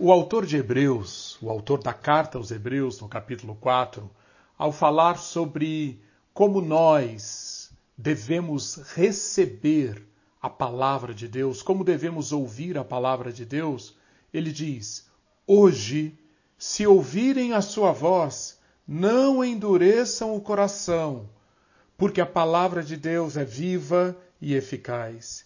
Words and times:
O 0.00 0.12
autor 0.12 0.46
de 0.46 0.56
Hebreus, 0.56 1.36
o 1.42 1.50
autor 1.50 1.82
da 1.82 1.92
carta 1.92 2.38
aos 2.38 2.52
Hebreus, 2.52 3.00
no 3.00 3.08
capítulo 3.08 3.56
4, 3.56 4.08
ao 4.56 4.70
falar 4.70 5.18
sobre 5.18 6.00
como 6.32 6.60
nós 6.60 7.72
devemos 7.96 8.76
receber 8.94 10.00
a 10.40 10.48
palavra 10.48 11.12
de 11.12 11.26
Deus, 11.26 11.62
como 11.62 11.82
devemos 11.82 12.30
ouvir 12.30 12.78
a 12.78 12.84
palavra 12.84 13.32
de 13.32 13.44
Deus, 13.44 13.96
ele 14.32 14.52
diz: 14.52 15.10
Hoje, 15.44 16.16
se 16.56 16.86
ouvirem 16.86 17.52
a 17.52 17.60
sua 17.60 17.90
voz, 17.90 18.56
não 18.86 19.44
endureçam 19.44 20.36
o 20.36 20.40
coração, 20.40 21.28
porque 21.96 22.20
a 22.20 22.26
palavra 22.26 22.84
de 22.84 22.96
Deus 22.96 23.36
é 23.36 23.44
viva 23.44 24.16
e 24.40 24.54
eficaz 24.54 25.44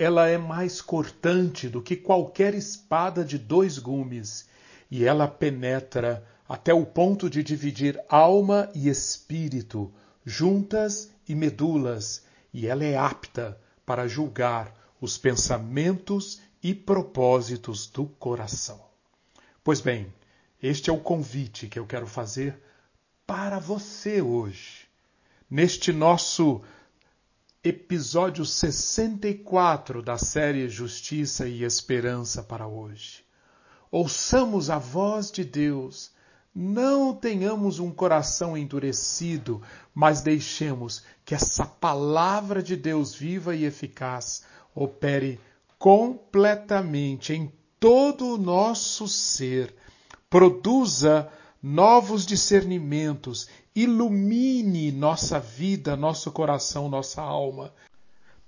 ela 0.00 0.26
é 0.26 0.38
mais 0.38 0.80
cortante 0.80 1.68
do 1.68 1.82
que 1.82 1.94
qualquer 1.94 2.54
espada 2.54 3.22
de 3.22 3.36
dois 3.36 3.78
gumes, 3.78 4.48
e 4.90 5.04
ela 5.04 5.28
penetra 5.28 6.26
até 6.48 6.72
o 6.72 6.86
ponto 6.86 7.28
de 7.28 7.42
dividir 7.42 8.00
alma 8.08 8.70
e 8.74 8.88
espírito, 8.88 9.92
juntas 10.24 11.10
e 11.28 11.34
medulas, 11.34 12.24
e 12.50 12.66
ela 12.66 12.82
é 12.82 12.96
apta 12.96 13.60
para 13.84 14.08
julgar 14.08 14.74
os 15.02 15.18
pensamentos 15.18 16.40
e 16.62 16.74
propósitos 16.74 17.86
do 17.86 18.06
coração. 18.06 18.80
Pois 19.62 19.82
bem, 19.82 20.10
este 20.62 20.88
é 20.88 20.92
o 20.94 20.98
convite 20.98 21.68
que 21.68 21.78
eu 21.78 21.84
quero 21.84 22.06
fazer 22.06 22.58
para 23.26 23.58
você 23.58 24.22
hoje, 24.22 24.88
neste 25.50 25.92
nosso 25.92 26.62
episódio 27.62 28.46
64 28.46 30.02
da 30.02 30.16
série 30.16 30.66
Justiça 30.66 31.46
e 31.46 31.62
Esperança 31.62 32.42
para 32.42 32.66
hoje. 32.66 33.22
Ouçamos 33.90 34.70
a 34.70 34.78
voz 34.78 35.30
de 35.30 35.44
Deus, 35.44 36.10
não 36.54 37.14
tenhamos 37.14 37.78
um 37.78 37.90
coração 37.90 38.56
endurecido, 38.56 39.60
mas 39.94 40.22
deixemos 40.22 41.02
que 41.22 41.34
essa 41.34 41.66
palavra 41.66 42.62
de 42.62 42.76
Deus 42.76 43.14
viva 43.14 43.54
e 43.54 43.66
eficaz 43.66 44.42
opere 44.74 45.38
completamente 45.78 47.34
em 47.34 47.52
todo 47.78 48.26
o 48.26 48.38
nosso 48.38 49.06
ser, 49.06 49.74
produza 50.30 51.30
novos 51.62 52.24
discernimentos, 52.24 53.48
ilumine 53.74 54.92
nossa 54.92 55.38
vida, 55.38 55.96
nosso 55.96 56.32
coração, 56.32 56.88
nossa 56.88 57.20
alma, 57.22 57.72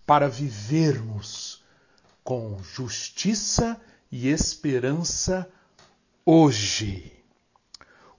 para 0.07 0.29
vivermos 0.29 1.63
com 2.25 2.59
justiça 2.63 3.79
e 4.11 4.29
esperança 4.29 5.49
hoje. 6.25 7.13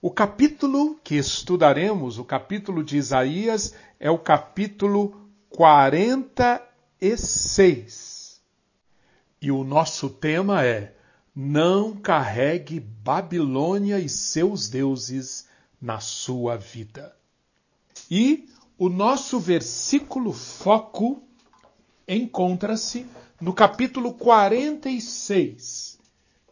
O 0.02 0.12
capítulo 0.12 1.00
que 1.04 1.16
estudaremos, 1.16 2.18
o 2.18 2.26
capítulo 2.26 2.84
de 2.84 2.98
Isaías, 2.98 3.74
é 4.00 4.12
o 4.12 4.18
capítulo 4.18 5.30
46. 5.50 8.42
E 9.42 9.52
o 9.52 9.64
nosso 9.64 10.10
tema 10.10 10.66
é 10.66 10.96
não 11.36 11.96
carregue 11.96 12.80
Babilônia 12.80 14.00
e 14.00 14.10
seus 14.10 14.68
deuses 14.68 15.48
na 15.84 16.00
sua 16.00 16.56
vida. 16.56 17.14
E 18.10 18.48
o 18.78 18.88
nosso 18.88 19.38
versículo 19.38 20.32
foco 20.32 21.22
encontra-se 22.08 23.06
no 23.42 23.54
capítulo 23.54 24.14
46. 24.14 26.00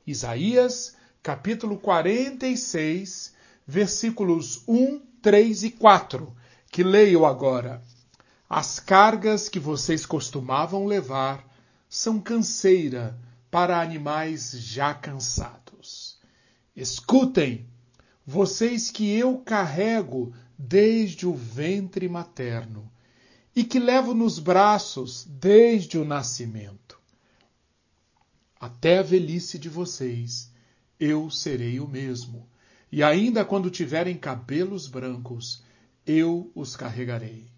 Isaías, 0.05 0.97
capítulo 1.23 1.77
46, 1.77 3.33
versículos 3.65 4.65
1, 4.67 4.99
3 5.21 5.63
e 5.63 5.71
4, 5.71 6.35
que 6.69 6.83
leio 6.83 7.25
agora. 7.25 7.81
As 8.49 8.81
cargas 8.81 9.47
que 9.47 9.59
vocês 9.61 10.05
costumavam 10.05 10.85
levar 10.85 11.47
são 11.87 12.19
canseira 12.19 13.17
para 13.49 13.79
animais 13.79 14.51
já 14.51 14.93
cansados. 14.93 16.19
Escutem, 16.75 17.65
vocês 18.25 18.91
que 18.91 19.11
eu 19.11 19.37
carrego 19.39 20.33
desde 20.57 21.25
o 21.25 21.33
ventre 21.33 22.07
materno 22.07 22.91
e 23.55 23.63
que 23.63 23.79
levo 23.79 24.13
nos 24.13 24.39
braços 24.39 25.25
desde 25.29 25.97
o 25.97 26.05
nascimento. 26.05 26.99
Até 28.59 28.99
a 28.99 29.03
velhice 29.03 29.57
de 29.57 29.69
vocês 29.69 30.51
eu 30.99 31.31
serei 31.31 31.79
o 31.79 31.87
mesmo, 31.87 32.47
e 32.91 33.01
ainda 33.01 33.43
quando 33.43 33.71
tiverem 33.71 34.15
cabelos 34.15 34.87
brancos, 34.87 35.63
eu 36.05 36.51
os 36.53 36.75
carregarei. 36.75 37.49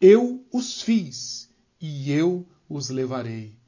Eu 0.00 0.46
os 0.50 0.80
fiz 0.80 1.50
e 1.78 2.10
eu 2.10 2.46
os 2.68 2.88
levarei 2.88 3.58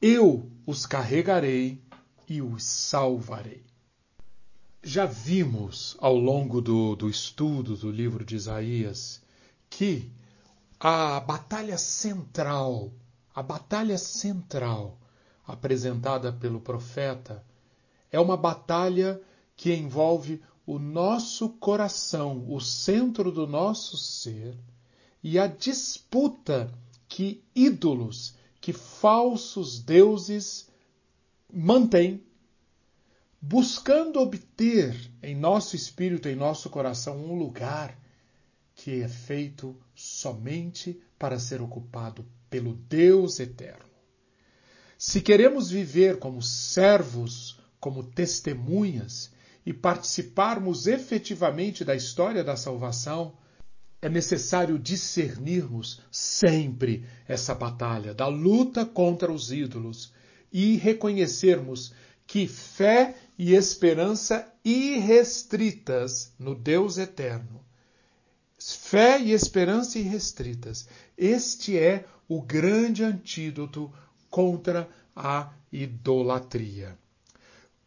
eu 0.00 0.48
os 0.64 0.86
carregarei 0.86 1.82
e 2.28 2.40
os 2.40 2.62
salvarei. 2.62 3.67
Já 4.82 5.06
vimos 5.06 5.96
ao 5.98 6.16
longo 6.16 6.60
do, 6.60 6.94
do 6.94 7.08
estudo 7.08 7.76
do 7.76 7.90
livro 7.90 8.24
de 8.24 8.36
Isaías 8.36 9.20
que 9.68 10.10
a 10.78 11.18
batalha 11.18 11.76
central, 11.76 12.92
a 13.34 13.42
batalha 13.42 13.98
central 13.98 14.96
apresentada 15.46 16.32
pelo 16.32 16.60
profeta 16.60 17.44
é 18.12 18.20
uma 18.20 18.36
batalha 18.36 19.20
que 19.56 19.74
envolve 19.74 20.40
o 20.64 20.78
nosso 20.78 21.48
coração, 21.48 22.44
o 22.48 22.60
centro 22.60 23.32
do 23.32 23.46
nosso 23.46 23.96
ser, 23.96 24.56
e 25.22 25.38
a 25.38 25.46
disputa 25.46 26.72
que 27.08 27.42
ídolos 27.54 28.34
que 28.60 28.72
falsos 28.72 29.80
deuses 29.80 30.68
mantêm, 31.52 32.22
buscando 33.40 34.20
obter 34.20 34.94
em 35.22 35.34
nosso 35.34 35.76
espírito, 35.76 36.28
em 36.28 36.34
nosso 36.34 36.68
coração, 36.68 37.16
um 37.16 37.34
lugar 37.34 37.98
que 38.74 39.00
é 39.00 39.08
feito 39.08 39.76
somente 39.94 41.00
para 41.18 41.38
ser 41.38 41.60
ocupado 41.60 42.24
pelo 42.50 42.74
Deus 42.74 43.40
eterno. 43.40 43.88
Se 44.96 45.20
queremos 45.20 45.70
viver 45.70 46.18
como 46.18 46.42
servos, 46.42 47.60
como 47.78 48.02
testemunhas 48.02 49.32
e 49.64 49.72
participarmos 49.72 50.86
efetivamente 50.86 51.84
da 51.84 51.94
história 51.94 52.42
da 52.42 52.56
salvação, 52.56 53.36
é 54.00 54.08
necessário 54.08 54.78
discernirmos 54.78 56.00
sempre 56.10 57.04
essa 57.26 57.54
batalha 57.54 58.14
da 58.14 58.26
luta 58.26 58.84
contra 58.86 59.30
os 59.30 59.52
ídolos 59.52 60.12
e 60.52 60.76
reconhecermos 60.76 61.92
que 62.26 62.46
fé 62.46 63.14
e 63.38 63.54
esperança 63.54 64.52
irrestritas 64.64 66.32
no 66.38 66.56
Deus 66.56 66.98
eterno. 66.98 67.64
Fé 68.58 69.20
e 69.20 69.30
esperança 69.30 69.98
irrestritas. 69.98 70.88
Este 71.16 71.78
é 71.78 72.04
o 72.28 72.42
grande 72.42 73.04
antídoto 73.04 73.92
contra 74.28 74.88
a 75.14 75.52
idolatria. 75.72 76.98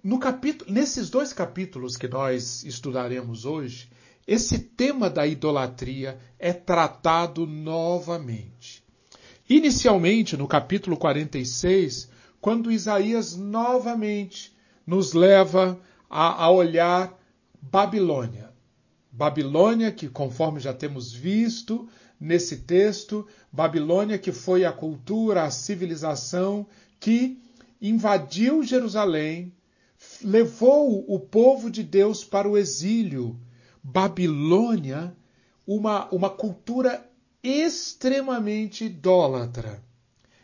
No 0.01 0.17
capítulo, 0.17 0.71
nesses 0.71 1.09
dois 1.09 1.33
capítulos 1.33 1.97
que 1.97 2.07
nós 2.07 2.63
estudaremos 2.63 3.45
hoje, 3.45 3.91
esse 4.25 4.57
tema 4.57 5.09
da 5.09 5.27
idolatria 5.27 6.17
é 6.39 6.53
tratado 6.53 7.45
novamente. 7.45 8.83
Inicialmente, 9.49 10.37
no 10.37 10.47
capítulo 10.47 10.95
46, 10.95 12.09
quando 12.39 12.71
Isaías 12.71 13.35
novamente 13.35 14.55
nos 14.85 15.13
leva 15.13 15.79
a, 16.09 16.45
a 16.45 16.51
olhar 16.51 17.17
Babilônia. 17.61 18.51
Babilônia, 19.11 19.91
que 19.91 20.07
conforme 20.07 20.59
já 20.59 20.73
temos 20.73 21.11
visto 21.13 21.87
nesse 22.19 22.57
texto, 22.57 23.27
Babilônia 23.51 24.17
que 24.17 24.31
foi 24.31 24.63
a 24.63 24.71
cultura, 24.71 25.43
a 25.43 25.51
civilização 25.51 26.65
que 26.99 27.41
invadiu 27.81 28.63
Jerusalém, 28.63 29.53
levou 30.23 31.05
o 31.07 31.19
povo 31.19 31.69
de 31.69 31.83
Deus 31.83 32.23
para 32.23 32.47
o 32.47 32.57
exílio 32.57 33.39
Babilônia, 33.83 35.15
uma, 35.65 36.07
uma 36.13 36.29
cultura 36.29 37.09
extremamente 37.43 38.85
idólatra. 38.85 39.83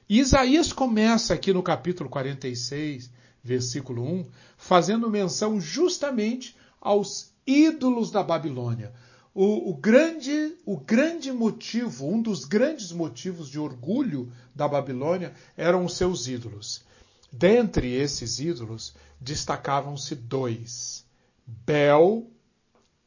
Isaías 0.09 0.71
começa 0.73 1.33
aqui 1.33 1.53
no 1.53 1.61
capítulo 1.61 2.09
46, 2.09 3.11
versículo 3.47 4.03
1, 4.03 4.25
fazendo 4.57 5.09
menção 5.09 5.59
justamente 5.59 6.55
aos 6.81 7.31
ídolos 7.45 8.11
da 8.11 8.21
Babilônia. 8.21 8.93
O, 9.33 9.69
o, 9.69 9.73
grande, 9.73 10.57
o 10.65 10.77
grande 10.77 11.31
motivo, 11.31 12.07
um 12.07 12.21
dos 12.21 12.43
grandes 12.43 12.91
motivos 12.91 13.49
de 13.49 13.59
orgulho 13.59 14.31
da 14.53 14.67
Babilônia 14.67 15.33
eram 15.55 15.85
os 15.85 15.95
seus 15.95 16.27
ídolos. 16.27 16.83
Dentre 17.31 17.93
esses 17.93 18.39
ídolos 18.39 18.93
destacavam-se 19.21 20.15
dois: 20.15 21.05
Bel 21.45 22.29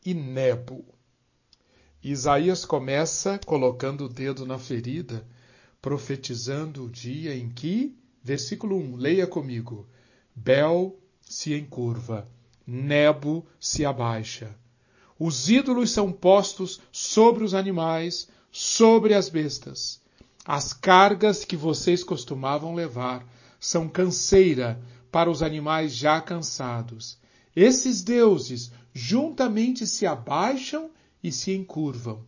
e 0.06 0.14
Nebo. 0.14 0.84
Isaías 2.02 2.64
começa 2.64 3.38
colocando 3.44 4.06
o 4.06 4.08
dedo 4.08 4.46
na 4.46 4.58
ferida, 4.58 5.26
profetizando 5.82 6.84
o 6.84 6.90
dia 6.90 7.34
em 7.34 7.50
que, 7.50 7.94
versículo 8.22 8.76
1, 8.76 8.96
leia 8.96 9.26
comigo: 9.26 9.86
Bel 10.34 10.96
se 11.20 11.54
encurva, 11.54 12.28
Nebo 12.66 13.44
se 13.58 13.84
abaixa. 13.84 14.54
Os 15.18 15.48
ídolos 15.50 15.90
são 15.90 16.12
postos 16.12 16.80
sobre 16.92 17.44
os 17.44 17.52
animais, 17.52 18.28
sobre 18.50 19.12
as 19.12 19.28
bestas. 19.28 20.00
As 20.46 20.72
cargas 20.72 21.44
que 21.44 21.56
vocês 21.56 22.02
costumavam 22.02 22.74
levar 22.74 23.26
são 23.58 23.88
canseira 23.88 24.80
para 25.12 25.30
os 25.30 25.42
animais 25.42 25.94
já 25.94 26.20
cansados. 26.20 27.18
Esses 27.54 28.02
deuses 28.02 28.72
juntamente 28.94 29.86
se 29.86 30.06
abaixam 30.06 30.90
e 31.22 31.30
se 31.30 31.52
encurvam. 31.52 32.24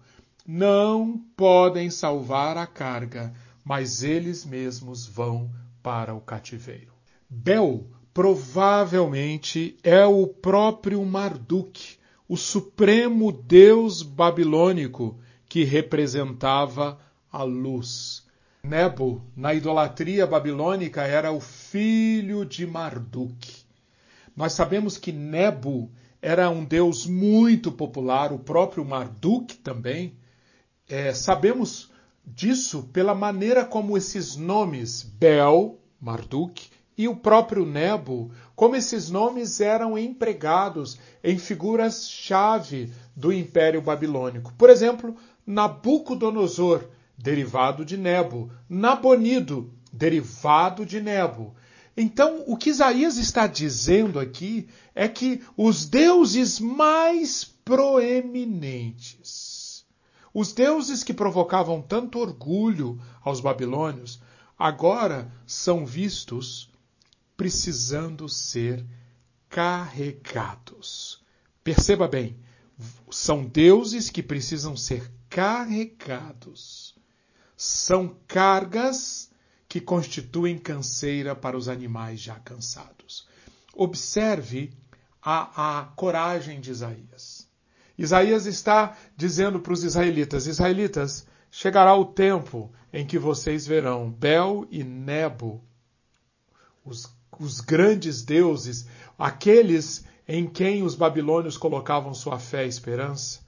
Não 0.46 1.19
podem 1.37 1.88
salvar 1.88 2.56
a 2.56 2.66
carga, 2.66 3.32
mas 3.64 4.02
eles 4.02 4.44
mesmos 4.44 5.06
vão 5.06 5.50
para 5.82 6.14
o 6.14 6.20
cativeiro. 6.20 6.91
Bel 7.34 7.87
provavelmente 8.12 9.75
é 9.82 10.05
o 10.05 10.26
próprio 10.26 11.02
Marduk, 11.02 11.96
o 12.29 12.37
supremo 12.37 13.32
deus 13.32 14.02
babilônico 14.02 15.19
que 15.49 15.64
representava 15.64 17.00
a 17.32 17.43
luz. 17.43 18.26
Nebo, 18.62 19.23
na 19.34 19.55
idolatria 19.55 20.26
babilônica, 20.26 21.00
era 21.02 21.32
o 21.32 21.40
filho 21.40 22.44
de 22.44 22.67
Marduk. 22.67 23.64
Nós 24.37 24.52
sabemos 24.52 24.99
que 24.99 25.11
Nebo 25.11 25.90
era 26.20 26.50
um 26.50 26.62
deus 26.62 27.06
muito 27.06 27.73
popular, 27.73 28.31
o 28.31 28.38
próprio 28.38 28.84
Marduk 28.84 29.56
também. 29.56 30.19
É, 30.87 31.14
sabemos 31.14 31.90
disso 32.26 32.90
pela 32.93 33.14
maneira 33.14 33.64
como 33.64 33.96
esses 33.96 34.37
nomes, 34.37 35.02
Bel, 35.02 35.81
Marduk, 35.99 36.70
e 37.02 37.08
o 37.08 37.16
próprio 37.16 37.66
Nebo, 37.66 38.31
como 38.54 38.76
esses 38.76 39.10
nomes 39.10 39.60
eram 39.60 39.99
empregados 39.99 40.96
em 41.25 41.37
figuras-chave 41.37 42.93
do 43.16 43.32
Império 43.32 43.82
Babilônico. 43.82 44.52
Por 44.56 44.70
exemplo, 44.70 45.16
Nabucodonosor, 45.44 46.84
derivado 47.19 47.84
de 47.84 47.96
Nebo, 47.96 48.52
Nabonido, 48.69 49.75
derivado 49.93 50.87
de 50.87 51.00
Nebo. 51.00 51.56
Então, 51.96 52.44
o 52.46 52.56
que 52.56 52.70
Isaías 52.70 53.16
está 53.16 53.48
dizendo 53.48 54.20
aqui 54.20 54.69
é 54.94 55.08
que 55.08 55.43
os 55.56 55.87
deuses 55.87 56.60
mais 56.60 57.43
proeminentes, 57.64 59.84
os 60.32 60.52
deuses 60.52 61.02
que 61.02 61.12
provocavam 61.12 61.82
tanto 61.82 62.20
orgulho 62.20 63.00
aos 63.25 63.40
babilônios, 63.40 64.20
agora 64.56 65.28
são 65.44 65.84
vistos 65.84 66.70
precisando 67.42 68.28
ser 68.28 68.86
carregados. 69.48 71.20
Perceba 71.64 72.06
bem, 72.06 72.38
são 73.10 73.44
deuses 73.44 74.08
que 74.08 74.22
precisam 74.22 74.76
ser 74.76 75.10
carregados. 75.28 76.94
São 77.56 78.16
cargas 78.28 79.28
que 79.68 79.80
constituem 79.80 80.56
canseira 80.56 81.34
para 81.34 81.56
os 81.56 81.68
animais 81.68 82.20
já 82.20 82.38
cansados. 82.38 83.26
Observe 83.74 84.72
a, 85.20 85.80
a 85.80 85.84
coragem 85.96 86.60
de 86.60 86.70
Isaías. 86.70 87.48
Isaías 87.98 88.46
está 88.46 88.96
dizendo 89.16 89.58
para 89.58 89.72
os 89.72 89.82
israelitas: 89.82 90.46
Israelitas, 90.46 91.26
chegará 91.50 91.92
o 91.96 92.04
tempo 92.04 92.72
em 92.92 93.04
que 93.04 93.18
vocês 93.18 93.66
verão 93.66 94.12
Bel 94.12 94.64
e 94.70 94.84
Nebo, 94.84 95.60
os, 96.84 97.12
os 97.38 97.61
grandes 97.61 98.23
deuses, 98.23 98.87
aqueles 99.19 100.05
em 100.26 100.46
quem 100.46 100.82
os 100.82 100.94
babilônios 100.94 101.56
colocavam 101.56 102.14
sua 102.14 102.38
fé 102.38 102.64
e 102.64 102.69
esperança, 102.69 103.40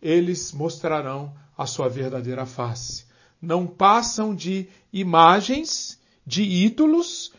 eles 0.00 0.52
mostrarão 0.52 1.34
a 1.56 1.66
sua 1.66 1.88
verdadeira 1.88 2.46
face. 2.46 3.04
Não 3.40 3.66
passam 3.66 4.34
de 4.34 4.68
imagens, 4.92 6.00
de 6.26 6.42
ídolos 6.42 7.32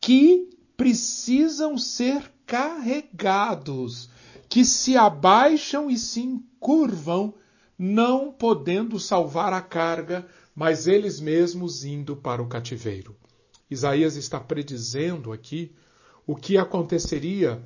que 0.00 0.50
precisam 0.76 1.76
ser 1.76 2.30
carregados, 2.46 4.08
que 4.48 4.64
se 4.64 4.96
abaixam 4.96 5.90
e 5.90 5.98
se 5.98 6.20
encurvam, 6.20 7.34
não 7.78 8.32
podendo 8.32 8.98
salvar 9.00 9.52
a 9.52 9.60
carga, 9.60 10.26
mas 10.54 10.86
eles 10.86 11.20
mesmos 11.20 11.84
indo 11.84 12.16
para 12.16 12.42
o 12.42 12.46
cativeiro. 12.46 13.16
Isaías 13.70 14.16
está 14.16 14.38
predizendo 14.38 15.32
aqui 15.32 15.72
o 16.26 16.36
que 16.36 16.56
aconteceria 16.56 17.62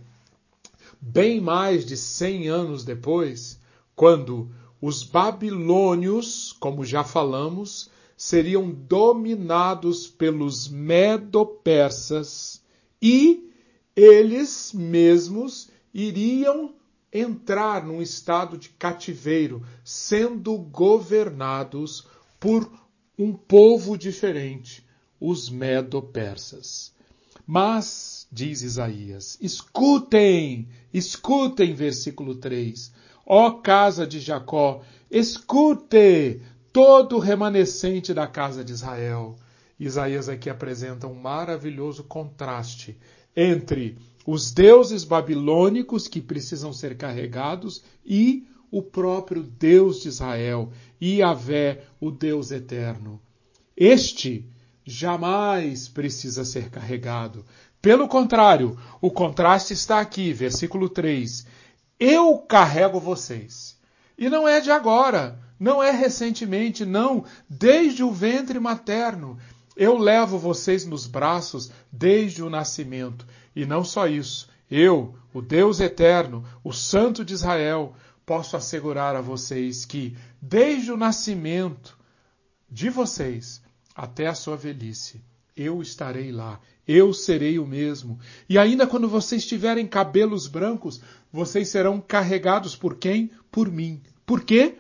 bem 1.00 1.40
mais 1.40 1.84
de 1.84 1.96
cem 1.96 2.48
anos 2.48 2.84
depois, 2.84 3.58
quando 3.94 4.50
os 4.80 5.02
babilônios, 5.02 6.52
como 6.58 6.84
já 6.84 7.04
falamos, 7.04 7.90
seriam 8.16 8.70
dominados 8.70 10.06
pelos 10.06 10.68
medo-persas 10.68 12.62
e 13.00 13.50
eles 13.96 14.72
mesmos 14.74 15.70
iriam 15.92 16.74
entrar 17.12 17.84
num 17.84 18.00
estado 18.00 18.56
de 18.56 18.68
cativeiro, 18.70 19.62
sendo 19.84 20.56
governados 20.56 22.06
por 22.38 22.70
um 23.18 23.32
povo 23.32 23.98
diferente, 23.98 24.86
os 25.20 25.50
medo-persas. 25.50 26.92
Mas, 27.46 28.26
diz 28.30 28.62
Isaías, 28.62 29.36
escutem, 29.40 30.68
escutem, 30.94 31.74
versículo 31.74 32.36
3, 32.36 32.92
ó 33.26 33.50
casa 33.50 34.06
de 34.06 34.20
Jacó, 34.20 34.82
escute 35.10 36.40
todo 36.72 37.16
o 37.16 37.18
remanescente 37.18 38.14
da 38.14 38.26
casa 38.26 38.64
de 38.64 38.72
Israel. 38.72 39.36
Isaías 39.78 40.28
aqui 40.28 40.48
apresenta 40.48 41.06
um 41.06 41.14
maravilhoso 41.14 42.04
contraste 42.04 42.96
entre 43.34 43.98
os 44.26 44.52
deuses 44.52 45.02
babilônicos 45.02 46.06
que 46.06 46.20
precisam 46.20 46.72
ser 46.72 46.96
carregados 46.96 47.82
e 48.04 48.46
o 48.70 48.82
próprio 48.82 49.42
Deus 49.42 50.00
de 50.00 50.08
Israel, 50.08 50.70
Yahvé, 51.02 51.82
o 52.00 52.10
Deus 52.10 52.52
eterno. 52.52 53.20
Este 53.76 54.44
jamais 54.84 55.88
precisa 55.88 56.44
ser 56.44 56.70
carregado. 56.70 57.44
Pelo 57.80 58.08
contrário, 58.08 58.78
o 59.00 59.10
contraste 59.10 59.72
está 59.72 60.00
aqui, 60.00 60.32
versículo 60.32 60.88
3. 60.88 61.46
Eu 61.98 62.38
carrego 62.38 63.00
vocês. 63.00 63.78
E 64.18 64.28
não 64.28 64.46
é 64.46 64.60
de 64.60 64.70
agora, 64.70 65.38
não 65.58 65.82
é 65.82 65.90
recentemente, 65.90 66.84
não, 66.84 67.24
desde 67.48 68.02
o 68.02 68.10
ventre 68.10 68.58
materno. 68.60 69.38
Eu 69.76 69.96
levo 69.96 70.38
vocês 70.38 70.84
nos 70.84 71.06
braços 71.06 71.70
desde 71.90 72.42
o 72.42 72.50
nascimento. 72.50 73.26
E 73.56 73.64
não 73.64 73.82
só 73.82 74.06
isso, 74.06 74.48
eu, 74.70 75.14
o 75.32 75.40
Deus 75.40 75.80
eterno, 75.80 76.44
o 76.62 76.72
Santo 76.72 77.24
de 77.24 77.32
Israel, 77.32 77.94
posso 78.26 78.56
assegurar 78.56 79.16
a 79.16 79.20
vocês 79.20 79.84
que, 79.84 80.16
desde 80.40 80.92
o 80.92 80.96
nascimento 80.96 81.98
de 82.70 82.88
vocês 82.88 83.62
até 83.94 84.26
a 84.26 84.34
sua 84.34 84.56
velhice, 84.56 85.22
eu 85.56 85.82
estarei 85.82 86.32
lá, 86.32 86.60
eu 86.86 87.12
serei 87.12 87.58
o 87.58 87.66
mesmo. 87.66 88.18
E 88.48 88.56
ainda 88.56 88.86
quando 88.86 89.08
vocês 89.08 89.46
tiverem 89.46 89.86
cabelos 89.86 90.46
brancos, 90.46 91.00
vocês 91.32 91.68
serão 91.68 92.00
carregados 92.00 92.74
por 92.74 92.96
quem? 92.96 93.30
Por 93.50 93.70
mim. 93.70 94.00
Por 94.24 94.42
quê? 94.42 94.76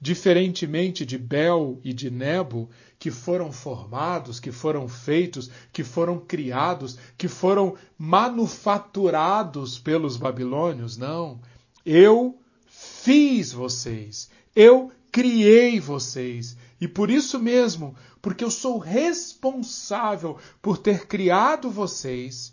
Diferentemente 0.00 1.04
de 1.04 1.18
Bel 1.18 1.80
e 1.84 1.92
de 1.92 2.10
Nebo, 2.10 2.70
que 2.98 3.10
foram 3.10 3.52
formados, 3.52 4.40
que 4.40 4.52
foram 4.52 4.88
feitos, 4.88 5.50
que 5.72 5.82
foram 5.82 6.18
criados, 6.18 6.98
que 7.16 7.28
foram 7.28 7.76
manufaturados 7.98 9.78
pelos 9.78 10.16
babilônios. 10.16 10.96
Não. 10.96 11.40
Eu 11.84 12.38
fiz 12.66 13.52
vocês. 13.52 14.30
Eu 14.54 14.90
criei 15.10 15.80
vocês. 15.80 16.56
E 16.80 16.88
por 16.88 17.10
isso 17.10 17.38
mesmo, 17.38 17.94
porque 18.22 18.44
eu 18.44 18.50
sou 18.50 18.78
responsável 18.78 20.38
por 20.60 20.78
ter 20.78 21.06
criado 21.06 21.70
vocês, 21.70 22.52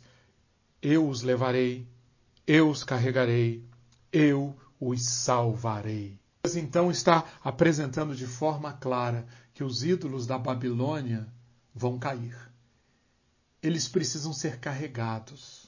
eu 0.81 1.07
os 1.07 1.21
levarei, 1.21 1.88
eu 2.45 2.69
os 2.69 2.83
carregarei, 2.83 3.63
eu 4.12 4.55
os 4.79 5.03
salvarei. 5.03 6.19
Então 6.55 6.89
está 6.89 7.25
apresentando 7.43 8.15
de 8.15 8.25
forma 8.25 8.71
clara 8.74 9.27
que 9.53 9.63
os 9.63 9.83
ídolos 9.83 10.25
da 10.25 10.38
Babilônia 10.38 11.27
vão 11.74 11.97
cair. 12.00 12.36
eles 13.62 13.88
precisam 13.88 14.31
ser 14.31 14.59
carregados. 14.59 15.67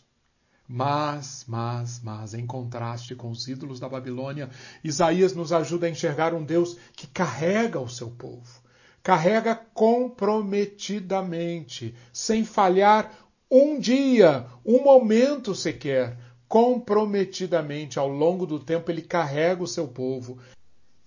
Mas, 0.68 1.44
mas, 1.48 2.00
mas, 2.04 2.36
em 2.36 2.46
contraste 2.46 3.16
com 3.16 3.32
os 3.32 3.48
ídolos 3.48 3.80
da 3.80 3.90
Babilônia, 3.90 4.52
Isaías 4.84 5.34
nos 5.34 5.52
ajuda 5.52 5.88
a 5.88 5.90
enxergar 5.90 6.34
um 6.34 6.46
Deus 6.46 6.78
que 6.96 7.08
carrega 7.08 7.80
o 7.80 7.90
seu 7.90 8.12
povo, 8.12 8.62
carrega 9.10 9.56
comprometidamente, 9.74 11.96
sem 12.14 12.46
falhar 12.46 13.12
um 13.50 13.80
dia, 13.80 14.46
um 14.64 14.84
momento 14.84 15.56
sequer, 15.56 16.16
comprometidamente 16.48 17.98
ao 17.98 18.08
longo 18.08 18.46
do 18.46 18.60
tempo, 18.60 18.92
ele 18.92 19.02
carrega 19.02 19.64
o 19.64 19.68
seu 19.68 19.88
povo 19.88 20.38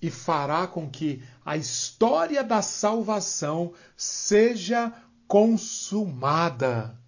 e 0.00 0.10
fará 0.10 0.66
com 0.66 0.90
que 0.90 1.22
a 1.44 1.56
história 1.56 2.42
da 2.42 2.60
salvação 2.60 3.72
seja 3.96 4.92
consumada. 5.28 6.98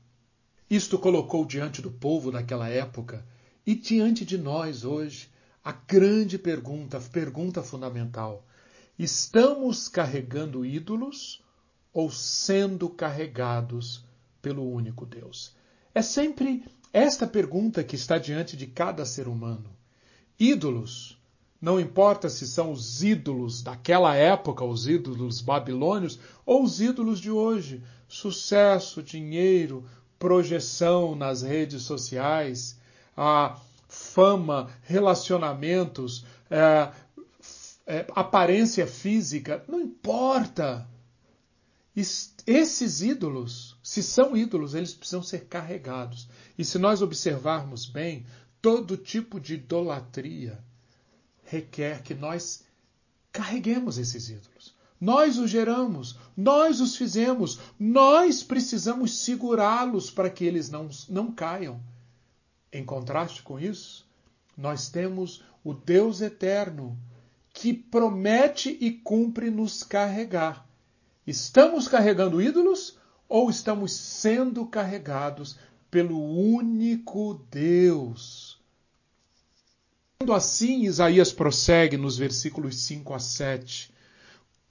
Isto 0.71 0.97
colocou 0.97 1.45
diante 1.45 1.83
do 1.83 1.91
povo 1.91 2.31
daquela 2.31 2.69
época 2.69 3.27
e 3.67 3.75
diante 3.75 4.25
de 4.25 4.39
nós 4.39 4.85
hoje 4.85 5.29
a 5.65 5.73
grande 5.73 6.39
pergunta, 6.39 6.99
a 6.99 7.01
pergunta 7.01 7.65
fundamental: 7.65 8.47
estamos 8.99 9.89
carregando 9.89 10.65
ídolos 10.65 11.43
ou 11.93 12.11
sendo 12.11 12.89
carregados 12.89 14.05
pelo 14.41 14.69
único 14.71 15.05
Deus? 15.05 15.55
É 15.95 16.03
sempre 16.03 16.65
esta 16.93 17.27
pergunta 17.27 17.83
que 17.83 17.97
está 17.97 18.19
diante 18.19 18.57
de 18.57 18.67
cada 18.67 19.05
ser 19.05 19.27
humano. 19.27 19.71
Ídolos, 20.39 21.19
não 21.61 21.81
importa 21.81 22.29
se 22.29 22.47
são 22.47 22.71
os 22.71 23.03
ídolos 23.03 23.63
daquela 23.63 24.15
época, 24.15 24.65
os 24.65 24.87
ídolos 24.87 25.41
babilônios, 25.41 26.19
ou 26.45 26.63
os 26.63 26.81
ídolos 26.81 27.21
de 27.21 27.31
hoje, 27.31 27.83
sucesso, 28.07 29.03
dinheiro, 29.03 29.85
projeção 30.19 31.15
nas 31.15 31.43
redes 31.43 31.83
sociais, 31.83 32.79
a 33.17 33.59
fama, 33.89 34.71
relacionamentos, 34.83 36.25
é, 36.51 36.93
é, 37.87 38.07
aparência 38.15 38.87
física, 38.87 39.65
não 39.69 39.81
importa. 39.81 40.89
Esses 41.97 43.03
ídolos, 43.03 43.79
se 43.83 44.03
são 44.03 44.37
ídolos, 44.37 44.75
eles 44.75 44.93
precisam 44.93 45.23
ser 45.23 45.45
carregados. 45.47 46.29
E 46.59 46.65
se 46.65 46.77
nós 46.77 47.03
observarmos 47.03 47.87
bem, 47.87 48.27
todo 48.61 48.97
tipo 48.97 49.39
de 49.39 49.55
idolatria 49.55 50.59
requer 51.45 52.03
que 52.03 52.15
nós 52.15 52.65
carreguemos 53.31 53.99
esses 53.99 54.29
ídolos. 54.29 54.75
Nós 55.01 55.39
os 55.39 55.51
geramos, 55.51 56.19
nós 56.37 56.81
os 56.81 56.97
fizemos, 56.97 57.61
nós 57.79 58.43
precisamos 58.43 59.19
segurá-los 59.19 60.11
para 60.11 60.31
que 60.31 60.45
eles 60.45 60.71
não, 60.71 60.89
não 61.09 61.31
caiam. 61.31 61.81
Em 62.73 62.85
contraste 62.85 63.43
com 63.43 63.61
isso, 63.61 64.09
nós 64.57 64.89
temos 64.89 65.45
o 65.63 65.75
Deus 65.75 66.21
eterno 66.21 66.99
que 67.55 67.73
promete 67.73 68.77
e 68.79 68.91
cumpre 68.91 69.51
nos 69.51 69.83
carregar. 69.83 70.69
Estamos 71.27 71.89
carregando 71.89 72.43
ídolos 72.43 72.99
ou 73.27 73.49
estamos 73.49 73.93
sendo 73.93 74.67
carregados 74.67 75.57
pelo 75.91 76.23
único 76.23 77.43
Deus? 77.51 78.61
Sendo 80.21 80.35
assim, 80.35 80.83
Isaías 80.83 81.33
prossegue 81.33 81.97
nos 81.97 82.19
versículos 82.19 82.77
5 82.83 83.15
a 83.15 83.19
7 83.19 83.95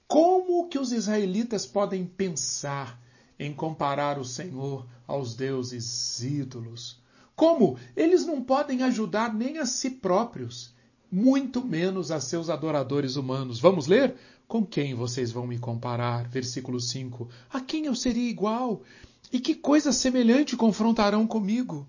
como 0.06 0.68
que 0.68 0.78
os 0.78 0.92
israelitas 0.92 1.66
podem 1.66 2.04
pensar 2.04 3.00
em 3.38 3.52
comparar 3.52 4.18
o 4.18 4.24
Senhor 4.24 4.86
aos 5.06 5.34
deuses 5.34 6.22
ídolos? 6.22 7.02
Como? 7.34 7.78
Eles 7.96 8.24
não 8.24 8.42
podem 8.42 8.82
ajudar 8.82 9.34
nem 9.34 9.58
a 9.58 9.66
si 9.66 9.90
próprios, 9.90 10.73
muito 11.14 11.64
menos 11.64 12.10
a 12.10 12.18
seus 12.18 12.50
adoradores 12.50 13.14
humanos. 13.14 13.60
Vamos 13.60 13.86
ler? 13.86 14.16
Com 14.48 14.66
quem 14.66 14.94
vocês 14.94 15.30
vão 15.30 15.46
me 15.46 15.60
comparar? 15.60 16.26
Versículo 16.26 16.80
5. 16.80 17.28
A 17.52 17.60
quem 17.60 17.86
eu 17.86 17.94
seria 17.94 18.28
igual? 18.28 18.82
E 19.32 19.38
que 19.38 19.54
coisa 19.54 19.92
semelhante 19.92 20.56
confrontarão 20.56 21.24
comigo? 21.24 21.86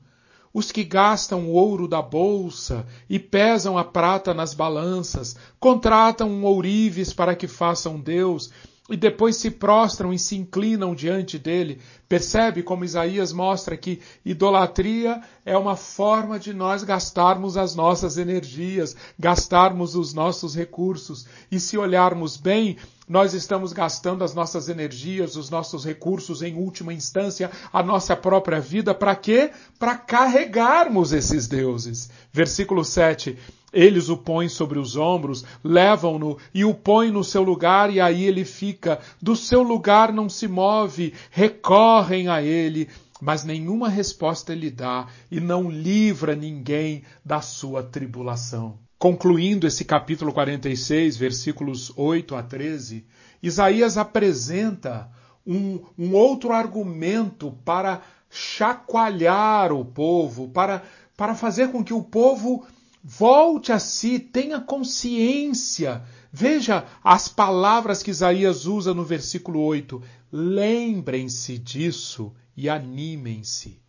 os 0.53 0.71
que 0.71 0.85
gastam 0.85 1.49
o 1.49 1.51
ouro 1.51 1.85
da 1.85 2.01
bolsa 2.01 2.87
e 3.09 3.19
pesam 3.19 3.77
a 3.77 3.83
prata 3.83 4.33
nas 4.33 4.53
balanças, 4.53 5.35
contratam 5.59 6.29
um 6.29 6.45
ourives 6.45 7.11
para 7.11 7.35
que 7.35 7.45
façam 7.45 7.99
Deus 7.99 8.51
e 8.89 8.95
depois 8.95 9.37
se 9.37 9.49
prostram 9.49 10.13
e 10.13 10.19
se 10.19 10.35
inclinam 10.35 10.93
diante 10.93 11.39
dele. 11.39 11.81
Percebe 12.07 12.61
como 12.61 12.85
Isaías 12.85 13.33
mostra 13.33 13.75
que 13.75 13.99
idolatria 14.23 15.21
é 15.43 15.57
uma 15.57 15.75
forma 15.75 16.37
de 16.37 16.53
nós 16.53 16.83
gastarmos 16.83 17.57
as 17.57 17.73
nossas 17.75 18.17
energias, 18.17 18.95
gastarmos 19.17 19.95
os 19.95 20.13
nossos 20.13 20.55
recursos. 20.55 21.25
E 21.51 21.59
se 21.59 21.77
olharmos 21.77 22.37
bem, 22.37 22.77
nós 23.07 23.33
estamos 23.35 23.71
gastando 23.71 24.23
as 24.23 24.33
nossas 24.33 24.67
energias, 24.67 25.35
os 25.35 25.49
nossos 25.49 25.85
recursos, 25.85 26.41
em 26.41 26.55
última 26.55 26.91
instância, 26.91 27.51
a 27.71 27.83
nossa 27.83 28.15
própria 28.15 28.59
vida, 28.59 28.95
para 28.95 29.15
quê? 29.15 29.51
Para 29.77 29.95
carregarmos 29.95 31.13
esses 31.13 31.47
deuses. 31.47 32.09
Versículo 32.33 32.83
7. 32.83 33.37
Eles 33.71 34.09
o 34.09 34.17
põem 34.17 34.49
sobre 34.49 34.79
os 34.79 34.95
ombros, 34.95 35.43
levam-no 35.63 36.37
e 36.53 36.63
o 36.65 36.73
põem 36.73 37.11
no 37.11 37.23
seu 37.23 37.43
lugar, 37.43 37.93
e 37.93 37.99
aí 37.99 38.23
ele 38.23 38.45
fica. 38.45 38.99
Do 39.21 39.35
seu 39.35 39.61
lugar 39.61 40.11
não 40.11 40.29
se 40.29 40.47
move, 40.47 41.13
recorrem 41.29 42.29
a 42.29 42.41
ele, 42.41 42.89
mas 43.21 43.43
nenhuma 43.43 43.89
resposta 43.89 44.51
ele 44.51 44.71
dá 44.71 45.07
e 45.29 45.39
não 45.39 45.69
livra 45.69 46.35
ninguém 46.35 47.03
da 47.23 47.41
sua 47.41 47.83
tribulação. 47.83 48.84
Concluindo 48.97 49.67
esse 49.67 49.83
capítulo 49.83 50.31
46, 50.31 51.17
versículos 51.17 51.91
8 51.97 52.35
a 52.35 52.41
13, 52.41 53.05
Isaías 53.43 53.97
apresenta 53.97 55.09
um, 55.45 55.81
um 55.97 56.13
outro 56.13 56.53
argumento 56.53 57.51
para 57.65 58.01
chacoalhar 58.29 59.71
o 59.73 59.83
povo, 59.83 60.47
para, 60.47 60.81
para 61.15 61.35
fazer 61.35 61.71
com 61.71 61.83
que 61.83 61.93
o 61.93 62.01
povo 62.01 62.65
volte 63.03 63.71
a 63.71 63.79
si, 63.79 64.17
tenha 64.17 64.59
consciência. 64.59 66.01
Veja 66.31 66.85
as 67.03 67.27
palavras 67.27 68.01
que 68.01 68.11
Isaías 68.11 68.65
usa 68.65 68.93
no 68.93 69.03
versículo 69.03 69.59
8. 69.61 70.01
Lembrem-se 70.31 71.57
disso 71.57 72.33
e 72.57 72.69
animem-se. 72.69 73.79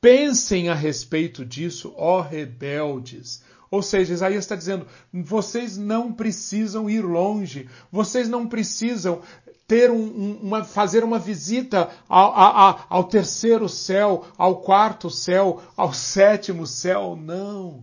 Pensem 0.00 0.68
a 0.68 0.74
respeito 0.74 1.44
disso, 1.44 1.92
ó 1.96 2.20
rebeldes. 2.20 3.42
Ou 3.74 3.82
seja, 3.82 4.14
Isaías 4.14 4.44
está 4.44 4.54
dizendo: 4.54 4.86
vocês 5.12 5.76
não 5.76 6.12
precisam 6.12 6.88
ir 6.88 7.02
longe, 7.04 7.68
vocês 7.90 8.28
não 8.28 8.46
precisam 8.46 9.20
ter 9.66 9.90
um, 9.90 10.38
uma, 10.40 10.62
fazer 10.62 11.02
uma 11.02 11.18
visita 11.18 11.90
ao, 12.08 12.32
ao, 12.32 12.86
ao 12.88 13.04
terceiro 13.04 13.68
céu, 13.68 14.24
ao 14.38 14.60
quarto 14.60 15.10
céu, 15.10 15.60
ao 15.76 15.92
sétimo 15.92 16.68
céu. 16.68 17.18
Não. 17.20 17.82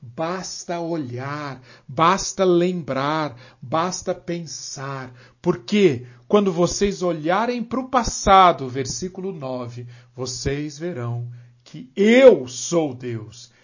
Basta 0.00 0.80
olhar, 0.80 1.60
basta 1.86 2.42
lembrar, 2.42 3.36
basta 3.60 4.14
pensar. 4.14 5.12
Porque 5.42 6.06
quando 6.26 6.50
vocês 6.50 7.02
olharem 7.02 7.62
para 7.62 7.80
o 7.80 7.90
passado, 7.90 8.70
versículo 8.70 9.32
9, 9.32 9.86
vocês 10.14 10.78
verão 10.78 11.28
que 11.62 11.90
eu 11.94 12.48
sou 12.48 12.94
Deus 12.94 13.54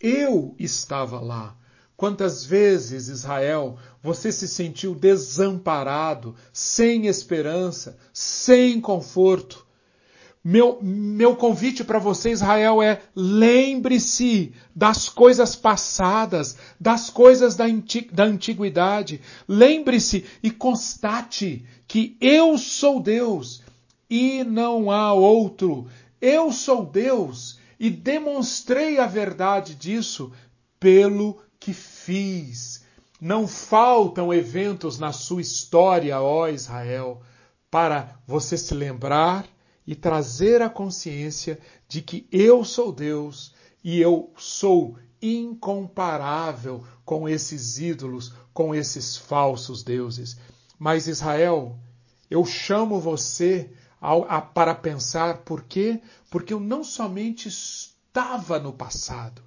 eu 0.00 0.54
estava 0.58 1.20
lá. 1.20 1.56
Quantas 1.96 2.44
vezes, 2.44 3.08
Israel, 3.08 3.78
você 4.02 4.30
se 4.30 4.46
sentiu 4.46 4.94
desamparado, 4.94 6.34
sem 6.52 7.06
esperança, 7.06 7.96
sem 8.12 8.80
conforto? 8.80 9.66
Meu, 10.44 10.78
meu 10.80 11.34
convite 11.34 11.82
para 11.82 11.98
você, 11.98 12.30
Israel, 12.30 12.80
é 12.80 13.00
lembre-se 13.16 14.52
das 14.72 15.08
coisas 15.08 15.56
passadas, 15.56 16.56
das 16.78 17.10
coisas 17.10 17.56
da, 17.56 17.64
da 18.12 18.24
antiguidade. 18.24 19.20
Lembre-se 19.48 20.24
e 20.42 20.50
constate 20.50 21.64
que 21.88 22.16
eu 22.20 22.56
sou 22.58 23.00
Deus 23.00 23.62
e 24.08 24.44
não 24.44 24.88
há 24.90 25.12
outro. 25.12 25.88
Eu 26.20 26.52
sou 26.52 26.84
Deus 26.86 27.58
e 27.78 27.90
demonstrei 27.90 28.98
a 28.98 29.06
verdade 29.06 29.74
disso 29.74 30.32
pelo 30.80 31.40
que 31.58 31.72
fiz. 31.72 32.84
Não 33.20 33.48
faltam 33.48 34.32
eventos 34.32 34.98
na 34.98 35.12
sua 35.12 35.40
história, 35.40 36.20
ó 36.20 36.48
Israel, 36.48 37.22
para 37.70 38.18
você 38.26 38.56
se 38.56 38.74
lembrar 38.74 39.46
e 39.86 39.94
trazer 39.94 40.62
a 40.62 40.68
consciência 40.68 41.58
de 41.88 42.02
que 42.02 42.26
eu 42.30 42.64
sou 42.64 42.92
Deus 42.92 43.54
e 43.82 44.00
eu 44.00 44.32
sou 44.36 44.98
incomparável 45.22 46.84
com 47.04 47.28
esses 47.28 47.78
ídolos, 47.78 48.32
com 48.52 48.74
esses 48.74 49.16
falsos 49.16 49.82
deuses. 49.82 50.36
Mas 50.78 51.06
Israel, 51.06 51.78
eu 52.30 52.44
chamo 52.44 53.00
você 53.00 53.70
para 54.54 54.74
pensar 54.74 55.38
por 55.38 55.62
quê? 55.64 56.00
Porque 56.30 56.52
eu 56.52 56.60
não 56.60 56.84
somente 56.84 57.48
estava 57.48 58.58
no 58.58 58.72
passado, 58.72 59.42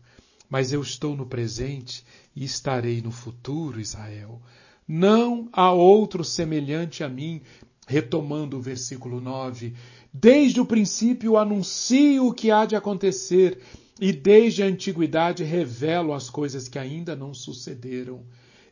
mas 0.50 0.72
eu 0.74 0.82
estou 0.82 1.16
no 1.16 1.26
presente 1.26 2.06
e 2.36 2.44
estarei 2.44 3.02
no 3.02 3.12
futuro, 3.12 3.80
Israel. 3.80 4.42
Não 4.88 5.48
há 5.54 5.72
outro 5.72 6.24
semelhante 6.24 7.04
a 7.04 7.10
mim. 7.10 7.42
Retomando 7.88 8.58
o 8.58 8.62
versículo 8.62 9.20
9. 9.20 9.74
Desde 10.14 10.62
o 10.62 10.66
princípio 10.66 11.38
anuncio 11.38 12.28
o 12.28 12.34
que 12.34 12.52
há 12.52 12.66
de 12.66 12.76
acontecer, 12.76 13.60
e 14.00 14.14
desde 14.14 14.64
a 14.64 14.68
antiguidade 14.68 15.44
revelo 15.44 16.14
as 16.14 16.30
coisas 16.30 16.68
que 16.68 16.80
ainda 16.80 17.16
não 17.16 17.34
sucederam. 17.34 18.22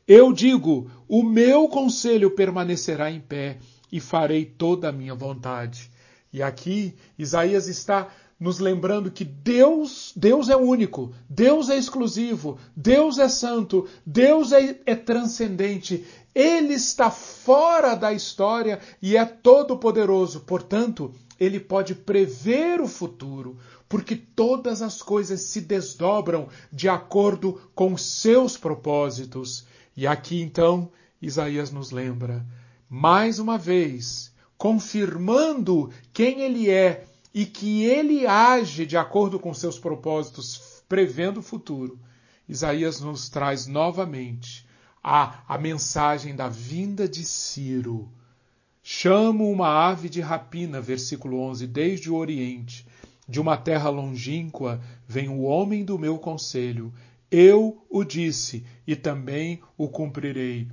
Eu 0.08 0.32
digo: 0.32 0.89
o 1.08 1.22
meu 1.22 1.67
conselho 1.67 2.32
permanecerá 2.32 3.12
em 3.12 3.20
pé, 3.20 3.58
e 3.91 4.00
farei 4.00 4.46
toda 4.46 4.89
a 4.89 4.91
minha 4.91 5.15
vontade. 5.15 5.91
E 6.32 6.41
aqui 6.44 6.96
Isaías 7.17 7.67
está 7.67 8.10
nos 8.39 8.60
lembrando 8.60 9.10
que 9.10 9.25
Deus, 9.25 10.13
Deus 10.15 10.50
é 10.50 10.56
único, 10.56 11.13
Deus 11.27 11.70
é 11.70 11.77
exclusivo, 11.77 12.60
Deus 12.75 13.17
é 13.17 13.27
santo, 13.27 13.88
Deus 14.06 14.51
é, 14.51 14.79
é 14.86 14.96
transcendente. 14.96 16.06
Ele 16.36 16.75
está 16.75 17.10
fora 17.10 17.96
da 17.96 18.13
história 18.13 18.79
e 19.01 19.17
é 19.17 19.25
todo 19.25 19.77
poderoso. 19.77 20.41
Portanto, 20.41 21.12
ele 21.39 21.60
pode 21.60 21.96
prever 21.96 22.79
o 22.79 22.88
futuro, 22.88 23.58
porque 23.89 24.15
todas 24.15 24.82
as 24.82 25.01
coisas 25.01 25.41
se 25.41 25.62
desdobram 25.62 26.48
de 26.72 26.88
acordo 26.88 27.60
com 27.74 27.98
seus 27.98 28.56
propósitos. 28.58 29.65
E 29.96 30.06
aqui 30.06 30.41
então 30.41 30.91
Isaías 31.20 31.72
nos 31.72 31.89
lembra, 31.89 32.46
mais 32.89 33.39
uma 33.39 33.58
vez, 33.58 34.34
confirmando 34.58 35.91
quem 36.13 36.41
ele 36.41 36.70
é 36.70 37.06
e 37.34 37.46
que 37.46 37.84
ele 37.84 38.25
age 38.25 38.86
de 38.86 38.98
acordo 38.98 39.39
com 39.39 39.53
seus 39.53 39.77
propósitos, 39.77 40.84
prevendo 40.88 41.39
o 41.39 41.44
futuro, 41.44 42.00
Isaías 42.48 43.01
nos 43.01 43.29
traz 43.29 43.67
novamente 43.67 44.65
a, 45.03 45.44
a 45.48 45.58
mensagem 45.58 46.36
da 46.36 46.48
vinda 46.48 47.08
de 47.08 47.24
Ciro. 47.25 48.10
Chamo 48.82 49.51
uma 49.51 49.67
ave 49.67 50.08
de 50.08 50.22
rapina, 50.22 50.79
versículo 50.79 51.41
11, 51.41 51.67
desde 51.67 52.10
o 52.10 52.15
Oriente. 52.15 52.88
De 53.27 53.41
uma 53.41 53.58
terra 53.58 53.89
longínqua 53.89 54.82
vem 55.06 55.27
o 55.27 55.41
homem 55.41 55.84
do 55.84 56.00
meu 56.00 56.17
conselho. 56.17 56.94
Eu 57.29 57.86
o 57.89 58.06
disse 58.06 58.65
e 58.88 58.96
também 58.96 59.60
o 59.77 59.89
cumprirei. 59.89 60.70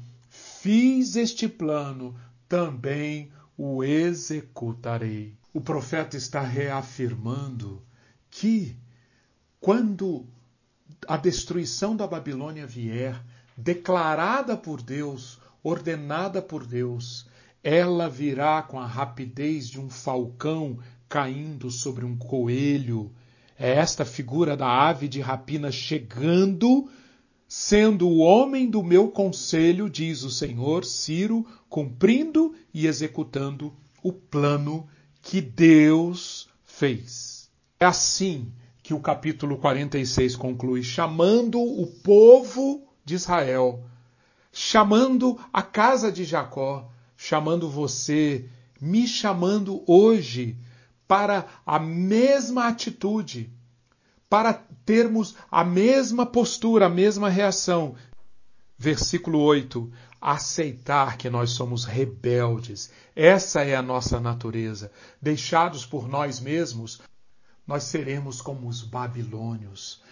Fiz 0.64 1.14
este 1.14 1.46
plano, 1.46 2.16
também 2.48 3.30
o 3.56 3.84
executarei 3.84 5.36
o 5.54 5.60
profeta 5.60 6.16
está 6.16 6.40
reafirmando 6.40 7.80
que 8.28 8.76
quando 9.60 10.26
a 11.06 11.16
destruição 11.16 11.94
da 11.94 12.08
Babilônia 12.08 12.66
vier, 12.66 13.24
declarada 13.56 14.56
por 14.56 14.82
Deus, 14.82 15.38
ordenada 15.62 16.42
por 16.42 16.66
Deus, 16.66 17.28
ela 17.62 18.10
virá 18.10 18.62
com 18.62 18.80
a 18.80 18.86
rapidez 18.86 19.68
de 19.68 19.80
um 19.80 19.88
falcão 19.88 20.80
caindo 21.08 21.70
sobre 21.70 22.04
um 22.04 22.16
coelho. 22.16 23.12
É 23.56 23.74
esta 23.76 24.04
figura 24.04 24.56
da 24.56 24.66
ave 24.66 25.06
de 25.06 25.20
rapina 25.20 25.70
chegando, 25.70 26.90
sendo 27.48 28.08
o 28.08 28.18
homem 28.18 28.68
do 28.68 28.82
meu 28.82 29.08
conselho, 29.08 29.88
diz 29.88 30.22
o 30.22 30.30
Senhor 30.30 30.84
Ciro, 30.84 31.46
cumprindo 31.68 32.54
e 32.72 32.86
executando 32.86 33.72
o 34.02 34.12
plano 34.12 34.88
que 35.22 35.40
Deus 35.40 36.48
fez. 36.64 37.50
É 37.78 37.86
assim 37.86 38.52
que 38.82 38.92
o 38.92 39.00
capítulo 39.00 39.56
46 39.56 40.36
conclui, 40.36 40.82
chamando 40.82 41.60
o 41.60 41.86
povo 41.86 42.86
de 43.04 43.14
Israel, 43.14 43.82
chamando 44.52 45.38
a 45.52 45.62
casa 45.62 46.12
de 46.12 46.24
Jacó, 46.24 46.90
chamando 47.16 47.68
você, 47.70 48.46
me 48.80 49.06
chamando 49.06 49.82
hoje 49.86 50.58
para 51.08 51.46
a 51.64 51.78
mesma 51.78 52.66
atitude, 52.66 53.50
para 54.34 54.52
termos 54.84 55.36
a 55.48 55.62
mesma 55.62 56.26
postura, 56.26 56.86
a 56.86 56.88
mesma 56.88 57.28
reação. 57.28 57.94
Versículo 58.76 59.38
8: 59.38 59.88
aceitar 60.20 61.16
que 61.16 61.30
nós 61.30 61.50
somos 61.50 61.84
rebeldes. 61.84 62.90
Essa 63.14 63.62
é 63.62 63.76
a 63.76 63.80
nossa 63.80 64.18
natureza. 64.18 64.90
Deixados 65.22 65.86
por 65.86 66.08
nós 66.08 66.40
mesmos, 66.40 67.00
nós 67.64 67.84
seremos 67.84 68.40
como 68.40 68.66
os 68.66 68.82
babilônios. 68.82 70.02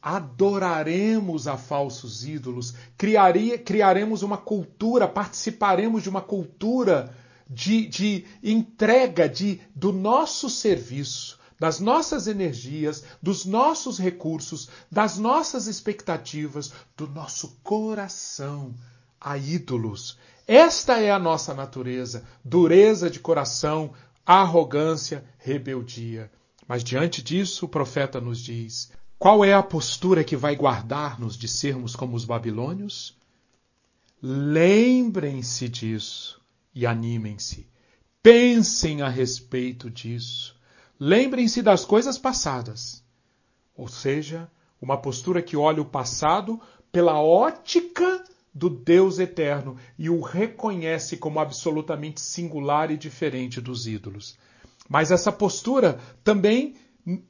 Adoraremos 0.00 1.48
a 1.48 1.56
falsos 1.56 2.24
ídolos, 2.24 2.76
criaria, 2.96 3.58
criaremos 3.58 4.22
uma 4.22 4.38
cultura, 4.38 5.08
participaremos 5.08 6.04
de 6.04 6.08
uma 6.08 6.20
cultura 6.20 7.12
de, 7.50 7.88
de 7.88 8.24
entrega 8.40 9.28
de, 9.28 9.60
do 9.74 9.92
nosso 9.92 10.48
serviço, 10.48 11.40
das 11.58 11.80
nossas 11.80 12.26
energias, 12.26 13.04
dos 13.22 13.44
nossos 13.44 13.98
recursos, 13.98 14.68
das 14.90 15.18
nossas 15.18 15.66
expectativas, 15.66 16.72
do 16.96 17.06
nosso 17.08 17.56
coração 17.62 18.74
a 19.20 19.38
ídolos. 19.38 20.18
Esta 20.46 21.00
é 21.00 21.10
a 21.10 21.18
nossa 21.18 21.54
natureza: 21.54 22.24
dureza 22.44 23.08
de 23.08 23.18
coração, 23.18 23.92
arrogância, 24.26 25.24
rebeldia. 25.38 26.30
Mas 26.66 26.82
diante 26.82 27.22
disso, 27.22 27.66
o 27.66 27.68
profeta 27.68 28.20
nos 28.20 28.38
diz: 28.38 28.90
qual 29.18 29.44
é 29.44 29.54
a 29.54 29.62
postura 29.62 30.22
que 30.22 30.36
vai 30.36 30.54
guardar-nos 30.54 31.36
de 31.36 31.48
sermos 31.48 31.96
como 31.96 32.16
os 32.16 32.24
babilônios? 32.24 33.16
Lembrem-se 34.22 35.68
disso 35.68 36.40
e 36.74 36.86
animem-se. 36.86 37.66
Pensem 38.22 39.02
a 39.02 39.08
respeito 39.08 39.90
disso. 39.90 40.54
Lembrem-se 40.98 41.62
das 41.62 41.84
coisas 41.84 42.18
passadas. 42.18 43.02
Ou 43.76 43.88
seja, 43.88 44.50
uma 44.80 44.96
postura 44.96 45.42
que 45.42 45.56
olha 45.56 45.82
o 45.82 45.86
passado 45.86 46.60
pela 46.92 47.20
ótica 47.20 48.22
do 48.54 48.70
Deus 48.70 49.18
eterno 49.18 49.76
e 49.98 50.08
o 50.08 50.20
reconhece 50.20 51.16
como 51.16 51.40
absolutamente 51.40 52.20
singular 52.20 52.90
e 52.90 52.96
diferente 52.96 53.60
dos 53.60 53.86
ídolos. 53.86 54.38
Mas 54.88 55.10
essa 55.10 55.32
postura 55.32 55.98
também 56.22 56.76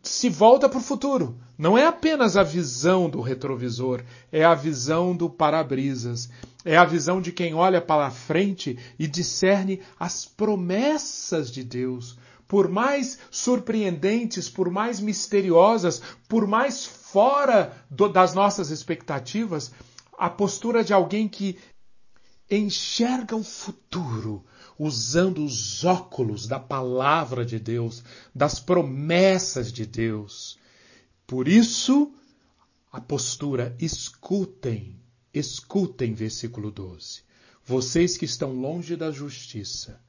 se 0.03 0.29
volta 0.29 0.69
para 0.69 0.79
o 0.79 0.83
futuro. 0.83 1.39
Não 1.57 1.77
é 1.77 1.87
apenas 1.87 2.37
a 2.37 2.43
visão 2.43 3.09
do 3.09 3.21
retrovisor, 3.21 4.03
é 4.31 4.45
a 4.45 4.55
visão 4.55 5.17
do 5.17 5.31
para-brisas. 5.31 6.29
É 6.65 6.77
a 6.77 6.85
visão 6.85 7.21
de 7.21 7.31
quem 7.31 7.53
olha 7.53 7.81
para 7.81 8.07
a 8.07 8.11
frente 8.11 8.79
e 8.99 9.07
discerne 9.07 9.81
as 9.99 10.25
promessas 10.25 11.51
de 11.51 11.63
Deus. 11.63 12.19
Por 12.47 12.69
mais 12.69 13.19
surpreendentes, 13.31 14.49
por 14.49 14.71
mais 14.71 15.01
misteriosas, 15.01 16.01
por 16.29 16.47
mais 16.47 16.85
fora 16.85 17.77
do, 17.91 18.09
das 18.09 18.35
nossas 18.35 18.71
expectativas, 18.71 19.73
a 20.19 20.29
postura 20.29 20.85
de 20.85 20.93
alguém 20.93 21.29
que 21.29 21.59
enxerga 22.51 23.35
o 23.35 23.43
futuro 23.43 24.45
usando 24.79 25.45
os 25.45 25.85
óculos 25.85 26.47
da 26.47 26.59
palavra 26.59 27.45
de 27.45 27.59
Deus, 27.59 28.03
das 28.35 28.59
promessas 28.59 29.73
de 29.73 29.87
Deus. 29.87 30.59
Por 31.27 31.49
isso, 31.49 32.13
a 32.93 33.01
postura 33.01 33.75
escutem, 33.81 35.01
escutem, 35.33 36.13
versículo 36.13 36.71
12. 36.71 37.23
Vocês 37.65 38.17
que 38.17 38.25
estão 38.25 38.53
longe 38.53 38.95
da 38.95 39.11
justiça, 39.11 40.01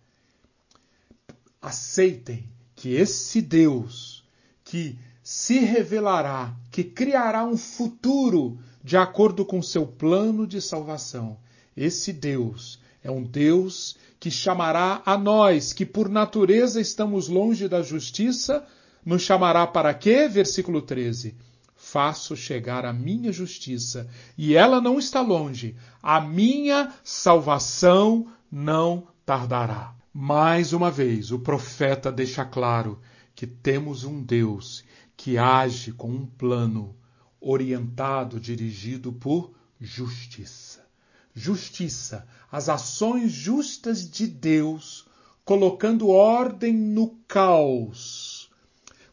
aceitem 1.66 2.46
que 2.76 2.94
esse 2.94 3.42
Deus 3.42 4.24
que 4.64 5.00
se 5.24 5.58
revelará, 5.58 6.56
que 6.70 6.84
criará 6.84 7.44
um 7.44 7.58
futuro 7.58 8.60
de 8.84 8.96
acordo 8.96 9.44
com 9.44 9.64
seu 9.64 9.88
plano 9.88 10.46
de 10.46 10.62
salvação. 10.62 11.38
Esse 11.76 12.14
Deus 12.14 12.80
é 13.04 13.10
um 13.10 13.24
Deus 13.24 13.98
que 14.20 14.30
chamará 14.30 15.02
a 15.04 15.18
nós, 15.18 15.74
que 15.74 15.88
por 15.88 16.08
natureza 16.08 16.80
estamos 16.80 17.28
longe 17.28 17.68
da 17.68 17.82
justiça, 17.82 18.64
nos 19.04 19.24
chamará 19.24 19.66
para 19.66 19.92
quê? 19.92 20.28
Versículo 20.28 20.84
13. 20.84 21.36
Faço 21.76 22.38
chegar 22.38 22.86
a 22.86 22.94
minha 22.94 23.32
justiça, 23.32 24.08
e 24.38 24.54
ela 24.56 24.80
não 24.80 25.00
está 25.00 25.22
longe. 25.22 25.76
A 26.02 26.22
minha 26.22 26.94
salvação 27.04 28.28
não 28.52 29.08
tardará. 29.26 29.95
Mais 30.18 30.72
uma 30.72 30.90
vez, 30.90 31.34
o 31.34 31.40
profeta 31.40 32.10
deixa 32.10 32.46
claro 32.46 33.02
que 33.36 33.46
temos 33.46 34.06
um 34.06 34.24
Deus 34.24 34.82
que 35.18 35.38
age 35.38 35.92
com 35.92 36.10
um 36.10 36.26
plano 36.26 36.96
orientado, 37.38 38.40
dirigido 38.40 39.12
por 39.12 39.52
justiça. 39.78 40.88
Justiça, 41.34 42.26
as 42.50 42.70
ações 42.70 43.30
justas 43.30 44.10
de 44.10 44.26
Deus 44.26 45.06
colocando 45.44 46.08
ordem 46.08 46.72
no 46.72 47.18
caos, 47.28 48.50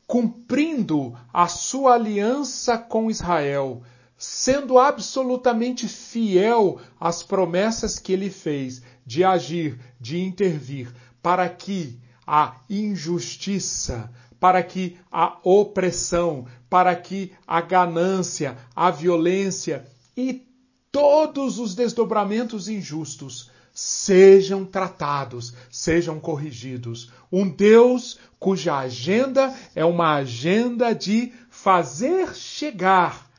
cumprindo 0.07 1.19
a 1.33 1.49
sua 1.49 1.95
aliança 1.95 2.79
com 2.79 3.11
Israel, 3.11 3.83
sendo 4.25 4.79
absolutamente 4.79 5.89
fiel 5.89 6.81
às 7.01 7.25
promessas 7.25 7.99
que 7.99 8.13
ele 8.13 8.31
fez 8.31 8.81
de 9.05 9.25
agir, 9.25 9.81
de 10.01 10.21
intervir, 10.21 10.95
para 11.21 11.49
que 11.49 11.99
a 12.25 12.55
injustiça, 12.71 14.09
para 14.39 14.63
que 14.63 14.97
a 15.11 15.39
opressão, 15.43 16.47
para 16.71 16.95
que 16.95 17.33
a 17.45 17.61
ganância, 17.61 18.57
a 18.77 18.93
violência 18.93 19.85
e 20.17 20.47
todos 20.93 21.59
os 21.59 21.75
desdobramentos 21.75 22.69
injustos 22.69 23.51
sejam 23.75 24.65
tratados, 24.65 25.53
sejam 25.69 26.21
corrigidos. 26.21 27.11
Um 27.31 27.49
Deus 27.49 28.21
cuja 28.39 28.77
agenda 28.77 29.53
é 29.75 29.85
uma 29.85 30.15
agenda 30.15 30.95
de 30.95 31.33
fazer 31.51 32.37
chegar 32.37 33.32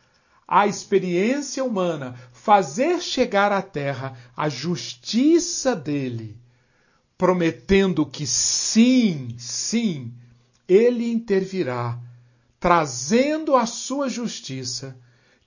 à 0.47 0.67
experiência 0.67 1.63
humana, 1.63 2.15
fazer 2.31 3.01
chegar 3.01 3.51
à 3.51 3.61
terra 3.61 4.17
a 4.35 4.49
justiça 4.49 5.75
dele, 5.75 6.37
prometendo 7.17 8.05
que 8.05 8.27
sim, 8.27 9.35
sim, 9.37 10.13
ele 10.67 11.11
intervirá, 11.11 11.99
trazendo 12.59 13.55
a 13.55 13.65
sua 13.65 14.09
justiça 14.09 14.97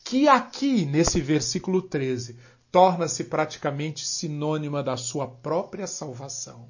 que 0.05 0.29
aqui, 0.29 0.87
nesse 0.87 1.21
versículo 1.21 1.83
13, 1.83 2.37
torna-se 2.71 3.25
praticamente 3.25 4.07
sinônima 4.07 4.83
da 4.83 4.97
sua 4.97 5.27
própria 5.27 5.87
salvação. 5.87 6.69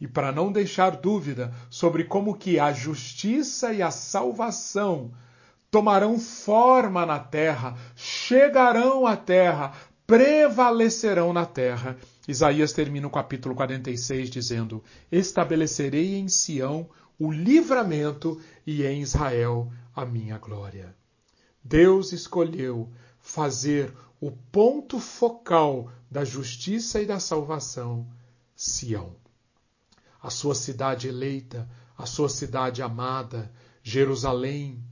E 0.00 0.06
para 0.06 0.32
não 0.32 0.50
deixar 0.50 0.90
dúvida 0.90 1.52
sobre 1.68 2.04
como 2.04 2.36
que 2.36 2.58
a 2.58 2.72
justiça 2.72 3.72
e 3.72 3.82
a 3.82 3.90
salvação 3.90 5.12
tomarão 5.76 6.18
forma 6.18 7.04
na 7.04 7.18
terra, 7.18 7.76
chegarão 7.94 9.06
à 9.06 9.14
terra, 9.14 9.74
prevalecerão 10.06 11.34
na 11.34 11.44
terra. 11.44 11.98
Isaías 12.26 12.72
termina 12.72 13.06
o 13.06 13.10
capítulo 13.10 13.54
46 13.54 14.30
dizendo: 14.30 14.82
Estabelecerei 15.12 16.14
em 16.14 16.28
Sião 16.28 16.88
o 17.18 17.30
livramento 17.30 18.40
e 18.66 18.86
em 18.86 19.02
Israel 19.02 19.70
a 19.94 20.06
minha 20.06 20.38
glória. 20.38 20.96
Deus 21.62 22.10
escolheu 22.10 22.90
fazer 23.20 23.94
o 24.18 24.30
ponto 24.30 24.98
focal 24.98 25.90
da 26.10 26.24
justiça 26.24 27.02
e 27.02 27.04
da 27.04 27.20
salvação, 27.20 28.08
Sião. 28.54 29.14
A 30.22 30.30
sua 30.30 30.54
cidade 30.54 31.06
eleita, 31.06 31.68
a 31.98 32.06
sua 32.06 32.30
cidade 32.30 32.80
amada, 32.80 33.52
Jerusalém, 33.82 34.82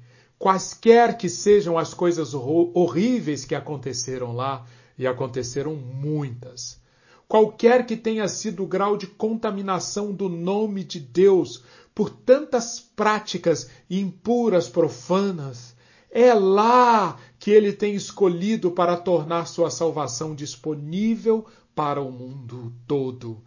quaisquer 0.45 1.17
que 1.17 1.27
sejam 1.27 1.79
as 1.79 1.95
coisas 1.95 2.35
horríveis 2.35 3.47
que 3.47 3.55
aconteceram 3.55 4.35
lá, 4.35 4.67
e 4.99 5.07
aconteceram 5.07 5.75
muitas. 5.75 6.79
Qualquer 7.27 7.87
que 7.87 7.97
tenha 7.97 8.29
sido 8.29 8.63
o 8.63 8.67
grau 8.67 8.95
de 8.95 9.07
contaminação 9.07 10.13
do 10.13 10.29
nome 10.29 10.85
de 10.85 11.01
Deus 11.01 11.65
por 11.95 12.11
tantas 12.11 12.79
práticas 12.79 13.71
impuras, 13.89 14.69
profanas, 14.69 15.75
é 16.11 16.35
lá 16.35 17.17
que 17.39 17.51
ele 17.51 17.73
tem 17.73 17.95
escolhido 17.95 18.71
para 18.71 18.99
tornar 18.99 19.47
sua 19.47 19.71
salvação 19.71 20.35
disponível 20.35 21.47
para 21.75 22.03
o 22.03 22.13
mundo 22.13 22.71
todo. 22.87 23.43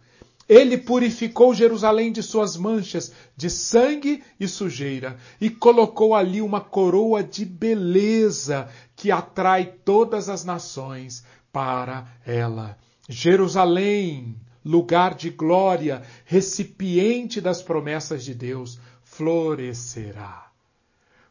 Ele 0.48 0.78
purificou 0.78 1.52
Jerusalém 1.52 2.10
de 2.10 2.22
suas 2.22 2.56
manchas, 2.56 3.12
de 3.36 3.50
sangue 3.50 4.22
e 4.40 4.48
sujeira, 4.48 5.18
e 5.38 5.50
colocou 5.50 6.14
ali 6.14 6.40
uma 6.40 6.60
coroa 6.60 7.22
de 7.22 7.44
beleza 7.44 8.68
que 8.96 9.10
atrai 9.10 9.74
todas 9.84 10.30
as 10.30 10.44
nações 10.44 11.22
para 11.52 12.08
ela. 12.24 12.78
Jerusalém, 13.06 14.36
lugar 14.64 15.14
de 15.14 15.28
glória, 15.28 16.02
recipiente 16.24 17.40
das 17.40 17.62
promessas 17.62 18.24
de 18.24 18.34
Deus, 18.34 18.78
florescerá. 19.02 20.50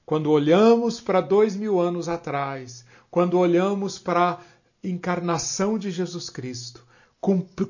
Quando 0.05 0.31
olhamos 0.31 1.01
para 1.01 1.21
dois 1.21 1.55
mil 1.55 1.79
anos 1.79 2.07
atrás, 2.07 2.85
quando 3.09 3.37
olhamos 3.37 3.97
para 3.97 4.33
a 4.33 4.39
encarnação 4.83 5.77
de 5.77 5.89
Jesus 5.89 6.29
Cristo, 6.29 6.85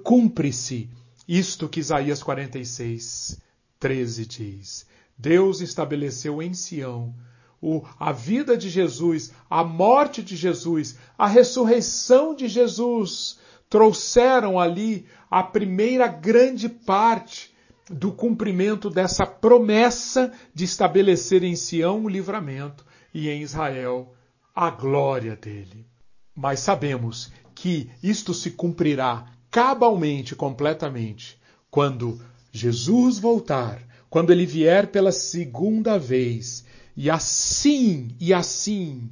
cumpre-se 0.03 0.89
isto 1.27 1.67
que 1.67 1.79
Isaías 1.79 2.23
46, 2.23 3.41
13 3.79 4.25
diz. 4.25 4.87
Deus 5.17 5.61
estabeleceu 5.61 6.41
em 6.41 6.53
Sião 6.53 7.13
o, 7.61 7.83
a 7.99 8.11
vida 8.11 8.55
de 8.55 8.69
Jesus, 8.69 9.33
a 9.49 9.63
morte 9.63 10.21
de 10.21 10.35
Jesus, 10.35 10.97
a 11.17 11.27
ressurreição 11.27 12.35
de 12.35 12.47
Jesus, 12.47 13.39
trouxeram 13.69 14.59
ali 14.59 15.05
a 15.29 15.43
primeira 15.43 16.07
grande 16.07 16.69
parte 16.69 17.53
do 17.89 18.11
cumprimento 18.11 18.89
dessa 18.89 19.25
promessa 19.25 20.31
de 20.53 20.65
estabelecer 20.65 21.43
em 21.43 21.55
Sião 21.55 22.03
o 22.03 22.09
livramento 22.09 22.85
e 23.13 23.29
em 23.29 23.41
Israel 23.41 24.13
a 24.53 24.69
glória 24.69 25.35
dele. 25.35 25.87
Mas 26.35 26.59
sabemos 26.59 27.31
que 27.55 27.89
isto 28.03 28.33
se 28.33 28.51
cumprirá 28.51 29.25
cabalmente, 29.57 30.35
completamente, 30.35 31.35
quando 31.71 32.21
Jesus 32.51 33.17
voltar, 33.17 33.81
quando 34.07 34.29
ele 34.29 34.45
vier 34.45 34.91
pela 34.91 35.11
segunda 35.11 35.97
vez, 35.97 36.63
e 36.95 37.09
assim, 37.09 38.15
e 38.19 38.35
assim, 38.35 39.09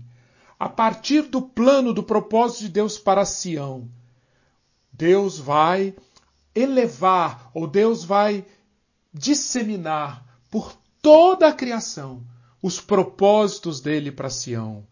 a 0.60 0.70
partir 0.70 1.24
do 1.24 1.42
plano 1.42 1.92
do 1.92 2.04
propósito 2.04 2.60
de 2.66 2.70
Deus 2.70 3.00
para 3.00 3.26
Sião, 3.26 3.90
Deus 4.94 5.40
vai 5.40 5.96
elevar, 6.54 7.50
ou 7.52 7.66
Deus 7.66 8.04
vai 8.04 8.46
disseminar 9.12 10.24
por 10.52 10.78
toda 11.02 11.48
a 11.48 11.54
criação 11.54 12.22
os 12.62 12.80
propósitos 12.80 13.82
dele 13.82 14.12
para 14.12 14.30
Sião. 14.30 14.86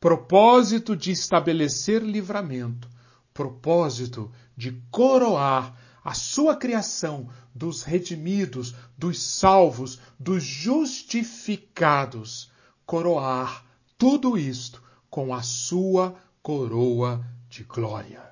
Propósito 0.00 0.96
de 0.96 1.12
estabelecer 1.12 2.02
livramento, 2.02 2.88
propósito 3.36 4.32
de 4.56 4.72
coroar 4.90 5.76
a 6.02 6.14
sua 6.14 6.56
criação 6.56 7.28
dos 7.54 7.82
redimidos, 7.82 8.74
dos 8.96 9.22
salvos, 9.22 10.00
dos 10.18 10.42
justificados, 10.42 12.50
coroar 12.86 13.66
tudo 13.98 14.38
isto 14.38 14.82
com 15.10 15.34
a 15.34 15.42
sua 15.42 16.16
coroa 16.42 17.22
de 17.48 17.64
glória. 17.64 18.24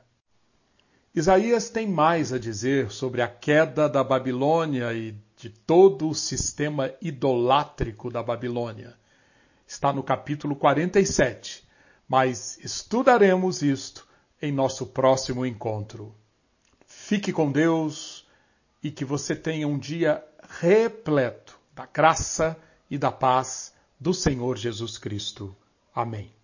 Isaías 1.15 1.69
tem 1.69 1.87
mais 1.87 2.33
a 2.33 2.39
dizer 2.39 2.91
sobre 2.91 3.21
a 3.21 3.29
queda 3.29 3.87
da 3.89 4.03
Babilônia 4.03 4.95
e 4.95 5.15
de 5.37 5.51
todo 5.51 6.09
o 6.09 6.15
sistema 6.15 6.91
idolátrico 7.01 8.11
da 8.11 8.23
Babilônia. 8.23 8.97
Está 9.67 9.93
no 9.93 10.03
capítulo 10.03 10.57
47, 10.57 11.67
mas 12.09 12.59
estudaremos 12.59 13.63
isto 13.63 14.07
em 14.41 14.53
nosso 14.53 14.87
próximo 14.87 15.45
encontro. 15.45 16.15
Fique 16.87 17.33
com 17.33 17.51
Deus 17.51 18.27
e 18.83 18.91
que 18.91 19.05
você 19.05 19.35
tenha 19.35 19.67
um 19.67 19.79
dia 19.79 20.25
repleto 20.61 21.59
da 21.75 21.87
graça 21.87 22.57
e 22.91 22.99
da 22.99 23.11
paz 23.11 23.75
do 23.99 24.13
Senhor 24.13 24.57
Jesus 24.57 24.99
Cristo. 24.99 25.57
Amém. 25.95 26.44